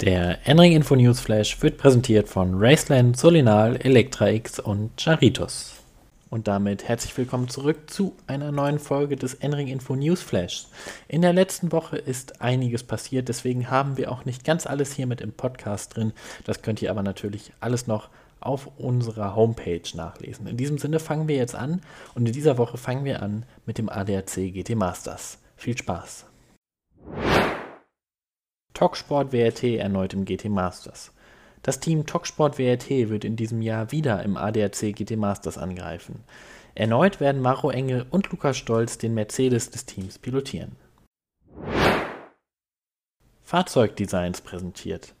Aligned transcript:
Der 0.00 0.46
Enring 0.46 0.74
Info 0.74 0.94
News 0.94 1.18
Flash 1.18 1.60
wird 1.60 1.76
präsentiert 1.76 2.28
von 2.28 2.54
Raceland, 2.54 3.16
Solinal, 3.16 3.74
Elektra 3.78 4.28
X 4.30 4.60
und 4.60 4.92
Charitos. 4.96 5.74
Und 6.30 6.46
damit 6.46 6.86
herzlich 6.86 7.16
willkommen 7.16 7.48
zurück 7.48 7.90
zu 7.90 8.14
einer 8.28 8.52
neuen 8.52 8.78
Folge 8.78 9.16
des 9.16 9.34
Enring 9.34 9.66
Info 9.66 9.96
News 9.96 10.22
Flash. 10.22 10.66
In 11.08 11.22
der 11.22 11.32
letzten 11.32 11.72
Woche 11.72 11.96
ist 11.96 12.40
einiges 12.40 12.84
passiert, 12.84 13.28
deswegen 13.28 13.70
haben 13.70 13.96
wir 13.96 14.12
auch 14.12 14.24
nicht 14.24 14.44
ganz 14.44 14.68
alles 14.68 14.92
hier 14.92 15.08
mit 15.08 15.20
im 15.20 15.32
Podcast 15.32 15.96
drin. 15.96 16.12
Das 16.44 16.62
könnt 16.62 16.80
ihr 16.80 16.92
aber 16.92 17.02
natürlich 17.02 17.52
alles 17.58 17.88
noch 17.88 18.08
auf 18.38 18.70
unserer 18.78 19.34
Homepage 19.34 19.82
nachlesen. 19.94 20.46
In 20.46 20.56
diesem 20.56 20.78
Sinne 20.78 21.00
fangen 21.00 21.26
wir 21.26 21.34
jetzt 21.34 21.56
an 21.56 21.82
und 22.14 22.24
in 22.24 22.32
dieser 22.32 22.56
Woche 22.56 22.78
fangen 22.78 23.04
wir 23.04 23.20
an 23.20 23.46
mit 23.66 23.78
dem 23.78 23.88
ADAC 23.88 24.52
GT 24.52 24.76
Masters. 24.76 25.38
Viel 25.56 25.76
Spaß! 25.76 26.24
Talksport 28.78 29.32
WRT 29.32 29.64
erneut 29.80 30.14
im 30.14 30.24
GT 30.24 30.44
Masters. 30.44 31.10
Das 31.64 31.80
Team 31.80 32.06
Talksport 32.06 32.60
WRT 32.60 33.10
wird 33.10 33.24
in 33.24 33.34
diesem 33.34 33.60
Jahr 33.60 33.90
wieder 33.90 34.22
im 34.22 34.36
ADAC 34.36 34.94
GT 34.94 35.16
Masters 35.16 35.58
angreifen. 35.58 36.22
Erneut 36.76 37.18
werden 37.18 37.42
Maro 37.42 37.70
Engel 37.70 38.06
und 38.08 38.30
Lukas 38.30 38.56
Stolz 38.56 38.96
den 38.96 39.14
Mercedes 39.14 39.70
des 39.70 39.84
Teams 39.84 40.20
pilotieren. 40.20 40.76
Fahrzeugdesigns 43.42 44.42
präsentiert. 44.42 45.12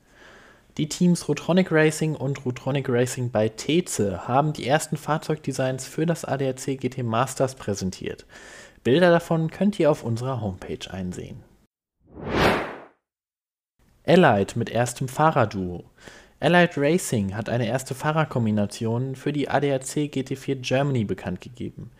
Die 0.76 0.88
Teams 0.88 1.28
Rotronic 1.28 1.72
Racing 1.72 2.14
und 2.14 2.44
Rotronic 2.44 2.88
Racing 2.88 3.32
bei 3.32 3.48
Teze 3.48 4.28
haben 4.28 4.52
die 4.52 4.68
ersten 4.68 4.96
Fahrzeugdesigns 4.96 5.84
für 5.84 6.06
das 6.06 6.24
ADAC 6.24 6.78
GT 6.78 7.02
Masters 7.02 7.56
präsentiert. 7.56 8.24
Bilder 8.84 9.10
davon 9.10 9.50
könnt 9.50 9.80
ihr 9.80 9.90
auf 9.90 10.04
unserer 10.04 10.40
Homepage 10.40 10.88
einsehen. 10.88 11.42
Allied 14.08 14.56
mit 14.56 14.70
erstem 14.70 15.06
Fahrerduo. 15.06 15.84
Allied 16.40 16.78
Racing 16.78 17.36
hat 17.36 17.50
eine 17.50 17.66
erste 17.66 17.94
Fahrerkombination 17.94 19.14
für 19.14 19.34
die 19.34 19.50
ADAC 19.50 20.08
GT4 20.08 20.62
Germany 20.62 21.04
bekannt 21.04 21.42
gegeben. 21.42 21.90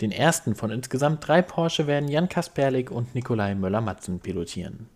Den 0.00 0.10
ersten 0.10 0.56
von 0.56 0.72
insgesamt 0.72 1.28
drei 1.28 1.40
Porsche 1.40 1.86
werden 1.86 2.08
Jan 2.08 2.28
Kasperlik 2.28 2.90
und 2.90 3.14
Nikolai 3.14 3.54
Möller-Matzen 3.54 4.18
pilotieren. 4.18 4.88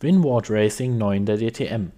Winward 0.00 0.50
Racing 0.50 0.98
neu 0.98 1.14
in 1.14 1.26
der 1.26 1.36
DTM. 1.36 1.92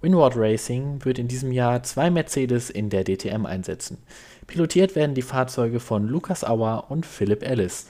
Winward 0.00 0.36
Racing 0.36 1.04
wird 1.04 1.18
in 1.18 1.26
diesem 1.26 1.50
Jahr 1.50 1.82
zwei 1.82 2.10
Mercedes 2.10 2.70
in 2.70 2.90
der 2.90 3.02
DTM 3.02 3.44
einsetzen. 3.44 3.98
Pilotiert 4.46 4.94
werden 4.94 5.16
die 5.16 5.22
Fahrzeuge 5.22 5.80
von 5.80 6.06
Lukas 6.06 6.44
Auer 6.44 6.84
und 6.90 7.04
Philipp 7.04 7.42
Ellis. 7.42 7.88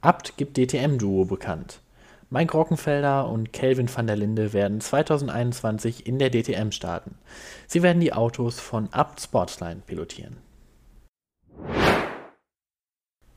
Abt 0.00 0.36
gibt 0.36 0.56
DTM-Duo 0.56 1.24
bekannt. 1.24 1.80
Mike 2.30 2.52
Rockenfelder 2.52 3.28
und 3.28 3.52
Kelvin 3.52 3.88
van 3.92 4.06
der 4.06 4.14
Linde 4.14 4.52
werden 4.52 4.80
2021 4.80 6.06
in 6.06 6.20
der 6.20 6.30
DTM 6.30 6.70
starten. 6.70 7.16
Sie 7.66 7.82
werden 7.82 8.00
die 8.00 8.12
Autos 8.12 8.60
von 8.60 8.88
Abt 8.92 9.20
Sportsline 9.20 9.82
pilotieren. 9.84 10.36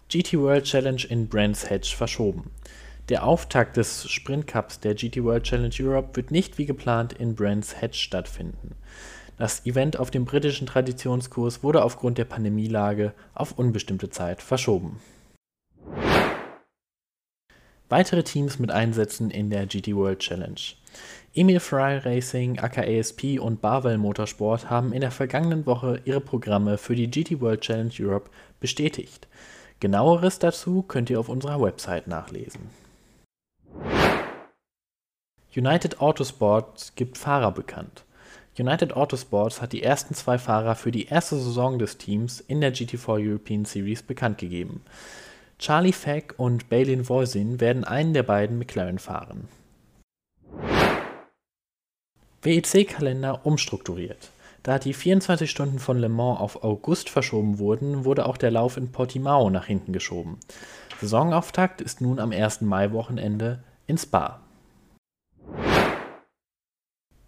GT 0.10 0.38
World 0.38 0.66
Challenge 0.66 1.02
in 1.10 1.28
Brands 1.30 1.68
Hatch 1.68 1.96
verschoben. 1.96 2.52
Der 3.10 3.26
Auftakt 3.26 3.78
des 3.78 4.08
Sprint 4.08 4.46
Cups 4.46 4.80
der 4.80 4.94
GT 4.94 5.24
World 5.24 5.46
Challenge 5.46 5.74
Europe 5.80 6.16
wird 6.16 6.30
nicht 6.30 6.60
wie 6.60 6.68
geplant 6.68 7.14
in 7.14 7.34
Brands 7.34 7.82
Hatch 7.82 8.00
stattfinden. 8.00 8.76
Das 9.38 9.66
Event 9.66 9.98
auf 9.98 10.12
dem 10.12 10.26
britischen 10.26 10.68
Traditionskurs 10.68 11.64
wurde 11.64 11.84
aufgrund 11.84 12.20
der 12.20 12.26
Pandemielage 12.26 13.14
auf 13.34 13.58
unbestimmte 13.58 14.12
Zeit 14.12 14.44
verschoben. 14.44 15.00
Weitere 17.92 18.24
Teams 18.24 18.58
mit 18.58 18.72
Einsätzen 18.72 19.32
in 19.32 19.50
der 19.50 19.66
GT 19.66 19.94
World 19.98 20.20
Challenge. 20.20 20.62
Emil 21.34 21.60
Fry 21.60 21.98
Racing, 21.98 22.58
AKASP 22.58 23.38
und 23.38 23.60
Barwell 23.60 23.98
Motorsport 23.98 24.70
haben 24.70 24.94
in 24.94 25.02
der 25.02 25.12
vergangenen 25.12 25.66
Woche 25.66 26.00
ihre 26.06 26.22
Programme 26.22 26.78
für 26.78 26.96
die 26.96 27.12
GT 27.12 27.42
World 27.42 27.60
Challenge 27.60 27.92
Europe 28.00 28.30
bestätigt. 28.62 29.28
Genaueres 29.82 30.40
dazu 30.40 30.84
könnt 30.84 31.10
ihr 31.10 31.20
auf 31.20 31.28
unserer 31.28 31.62
Website 31.62 32.08
nachlesen. 32.08 32.70
United 35.54 36.00
Autosports 36.00 36.96
gibt 36.96 37.18
Fahrer 37.18 37.52
bekannt. 37.52 38.06
United 38.58 38.94
Autosports 38.94 39.62
hat 39.62 39.74
die 39.74 39.84
ersten 39.84 40.16
zwei 40.16 40.38
Fahrer 40.38 40.76
für 40.76 40.92
die 40.92 41.08
erste 41.08 41.36
Saison 41.36 41.78
des 41.78 41.98
Teams 41.98 42.40
in 42.40 42.62
der 42.62 42.74
GT4 42.74 43.32
European 43.32 43.66
Series 43.66 44.02
bekannt 44.02 44.38
gegeben. 44.38 44.82
Charlie 45.62 45.94
Feck 45.94 46.34
und 46.38 46.70
Balin 46.70 47.08
Voisin 47.08 47.60
werden 47.60 47.84
einen 47.84 48.16
der 48.16 48.24
beiden 48.24 48.58
McLaren 48.58 48.98
fahren. 48.98 49.48
WEC-Kalender 52.42 53.46
umstrukturiert. 53.46 54.32
Da 54.64 54.80
die 54.80 54.96
24 54.96 55.52
Stunden 55.52 55.78
von 55.78 56.00
Le 56.00 56.10
Mans 56.10 56.40
auf 56.40 56.64
August 56.64 57.10
verschoben 57.10 57.60
wurden, 57.60 58.06
wurde 58.06 58.26
auch 58.26 58.38
der 58.38 58.50
Lauf 58.50 58.76
in 58.76 58.92
Portimao 58.92 59.52
nach 59.52 59.66
hinten 59.66 59.94
geschoben. 59.94 60.40
Saisonauftakt 61.00 61.80
ist 61.80 62.02
nun 62.02 62.20
am 62.20 62.32
1. 62.32 62.62
Mai-Wochenende 62.62 63.64
in 63.86 64.00
Spa. 64.00 64.40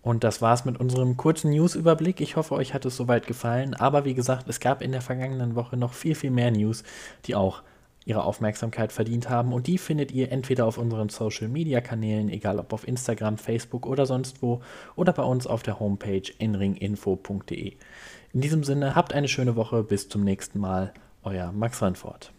Und 0.02 0.24
das 0.24 0.42
war's 0.42 0.66
mit 0.66 0.80
unserem 0.80 1.18
kurzen 1.18 1.52
News-Überblick. 1.52 2.20
Ich 2.20 2.36
hoffe, 2.36 2.56
euch 2.56 2.74
hat 2.74 2.84
es 2.86 2.98
soweit 2.98 3.28
gefallen. 3.28 3.76
Aber 3.76 4.06
wie 4.06 4.16
gesagt, 4.16 4.50
es 4.50 4.60
gab 4.60 4.82
in 4.82 4.92
der 4.92 5.02
vergangenen 5.02 5.54
Woche 5.54 5.78
noch 5.78 5.94
viel, 5.94 6.16
viel 6.16 6.32
mehr 6.32 6.50
News, 6.50 6.84
die 7.26 7.36
auch 7.36 7.62
ihre 8.06 8.24
Aufmerksamkeit 8.24 8.92
verdient 8.92 9.30
haben. 9.30 9.54
Und 9.54 9.68
die 9.68 9.78
findet 9.78 10.12
ihr 10.12 10.32
entweder 10.32 10.66
auf 10.66 10.78
unseren 10.78 11.10
Social-Media-Kanälen, 11.10 12.30
egal 12.30 12.60
ob 12.60 12.74
auf 12.74 12.88
Instagram, 12.88 13.38
Facebook 13.38 13.86
oder 13.86 14.06
sonst 14.06 14.42
wo, 14.42 14.62
oder 14.96 15.14
bei 15.14 15.24
uns 15.24 15.48
auf 15.48 15.64
der 15.64 15.80
Homepage 15.80 16.24
inringinfo.de. 16.38 17.74
In 18.34 18.42
diesem 18.42 18.64
Sinne, 18.64 18.96
habt 18.96 19.14
eine 19.14 19.28
schöne 19.28 19.56
Woche, 19.56 19.84
bis 19.84 20.10
zum 20.10 20.24
nächsten 20.24 20.60
Mal, 20.60 20.94
euer 21.24 21.52
Max 21.52 21.82
Randfort. 21.82 22.32